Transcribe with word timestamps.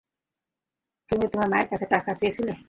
তুমি 1.09 1.25
তোমার 1.31 1.47
মায়ের 1.51 1.67
কাছে 1.71 1.85
টাকা 1.93 2.11
চেয়েছিলে। 2.19 2.53